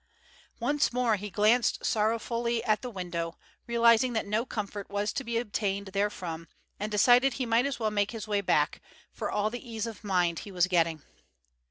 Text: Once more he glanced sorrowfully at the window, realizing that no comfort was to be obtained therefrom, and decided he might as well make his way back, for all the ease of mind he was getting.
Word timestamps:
Once 0.59 0.91
more 0.91 1.15
he 1.15 1.29
glanced 1.29 1.85
sorrowfully 1.85 2.63
at 2.63 2.81
the 2.81 2.89
window, 2.89 3.37
realizing 3.67 4.13
that 4.13 4.25
no 4.25 4.47
comfort 4.47 4.89
was 4.89 5.13
to 5.13 5.23
be 5.23 5.37
obtained 5.37 5.91
therefrom, 5.93 6.47
and 6.79 6.91
decided 6.91 7.33
he 7.33 7.45
might 7.45 7.67
as 7.67 7.79
well 7.79 7.91
make 7.91 8.09
his 8.09 8.27
way 8.27 8.41
back, 8.41 8.81
for 9.13 9.29
all 9.29 9.51
the 9.51 9.61
ease 9.69 9.85
of 9.85 10.03
mind 10.03 10.39
he 10.39 10.51
was 10.51 10.65
getting. 10.65 11.03